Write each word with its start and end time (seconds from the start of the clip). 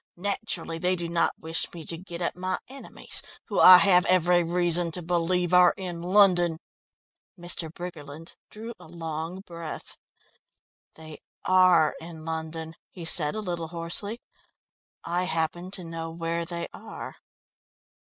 Naturally, 0.17 0.79
they 0.79 0.95
do 0.95 1.07
not 1.07 1.37
wish 1.37 1.71
me 1.75 1.85
to 1.85 1.95
get 1.95 2.23
at 2.23 2.35
my 2.35 2.57
enemies, 2.67 3.21
who 3.49 3.59
I 3.59 3.77
have 3.77 4.03
every 4.07 4.41
reason 4.43 4.89
to 4.93 5.01
believe 5.03 5.53
are 5.53 5.75
in 5.77 6.01
London." 6.01 6.57
Mr. 7.37 7.71
Briggerland 7.71 8.35
drew 8.49 8.73
a 8.79 8.87
long 8.87 9.41
breath. 9.41 9.97
"They 10.95 11.19
are 11.45 11.95
in 12.01 12.25
London," 12.25 12.73
he 12.89 13.05
said 13.05 13.35
a 13.35 13.41
little 13.41 13.67
hoarsely. 13.67 14.19
"I 15.03 15.25
happen 15.25 15.69
to 15.69 15.83
know 15.83 16.09
where 16.09 16.45
they 16.45 16.67
are." 16.73 17.17